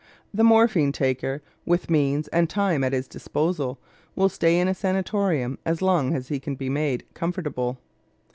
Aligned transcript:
The 0.33 0.43
morphine 0.43 0.91
taker 0.91 1.43
with 1.63 1.91
means 1.91 2.27
and 2.29 2.49
time 2.49 2.83
at 2.83 2.91
his 2.91 3.07
disposal 3.07 3.77
will 4.15 4.29
stay 4.29 4.57
in 4.57 4.67
a 4.67 4.73
sanatorium 4.73 5.59
as 5.63 5.79
long 5.79 6.15
as 6.15 6.29
he 6.29 6.39
can 6.39 6.55
be 6.55 6.69
made 6.69 7.03
comfortable. 7.13 7.77